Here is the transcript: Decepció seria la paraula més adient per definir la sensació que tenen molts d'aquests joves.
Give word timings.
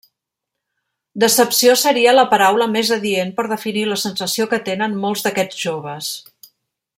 Decepció 1.23 1.75
seria 1.81 2.15
la 2.15 2.23
paraula 2.31 2.67
més 2.77 2.91
adient 2.97 3.35
per 3.41 3.45
definir 3.53 3.85
la 3.91 3.99
sensació 4.05 4.49
que 4.55 4.63
tenen 4.71 4.97
molts 5.05 5.27
d'aquests 5.29 5.61
joves. 5.69 6.11